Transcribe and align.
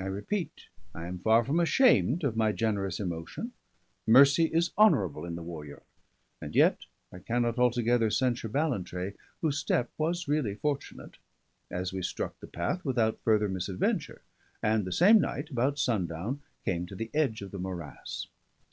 I 0.00 0.06
repeat, 0.06 0.66
I 0.96 1.06
am 1.06 1.20
far 1.20 1.44
from 1.44 1.60
ashamed 1.60 2.24
of 2.24 2.36
my 2.36 2.50
generous 2.50 2.98
emotion; 2.98 3.52
mercy 4.04 4.46
is 4.46 4.72
honourable 4.76 5.24
in 5.24 5.36
the 5.36 5.44
warrior; 5.44 5.84
and 6.42 6.56
yet 6.56 6.86
I 7.12 7.20
cannot 7.20 7.56
altogether 7.56 8.10
censure 8.10 8.48
Ballantrae, 8.48 9.14
whose 9.42 9.56
step 9.58 9.92
was 9.96 10.26
really 10.26 10.56
fortunate, 10.56 11.18
as 11.70 11.92
we 11.92 12.02
struck 12.02 12.40
the 12.40 12.48
path 12.48 12.84
without 12.84 13.20
further 13.22 13.48
misadventure, 13.48 14.22
and 14.60 14.84
the 14.84 14.90
same 14.90 15.20
night, 15.20 15.50
about 15.50 15.78
sundown, 15.78 16.42
came 16.64 16.84
to 16.86 16.96
the 16.96 17.12
edge 17.14 17.40
of 17.40 17.52
the 17.52 17.58
morass. 17.60 18.26